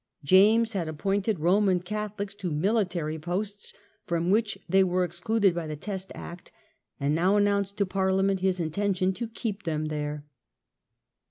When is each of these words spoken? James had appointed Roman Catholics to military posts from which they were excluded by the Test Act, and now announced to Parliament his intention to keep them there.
James 0.23 0.73
had 0.73 0.87
appointed 0.87 1.39
Roman 1.39 1.79
Catholics 1.79 2.33
to 2.33 2.49
military 2.49 3.19
posts 3.19 3.71
from 4.07 4.31
which 4.31 4.57
they 4.67 4.83
were 4.83 5.03
excluded 5.03 5.53
by 5.53 5.67
the 5.67 5.75
Test 5.75 6.11
Act, 6.15 6.51
and 6.99 7.13
now 7.13 7.35
announced 7.35 7.77
to 7.77 7.85
Parliament 7.85 8.39
his 8.39 8.59
intention 8.59 9.13
to 9.13 9.27
keep 9.27 9.61
them 9.61 9.89
there. 9.89 10.25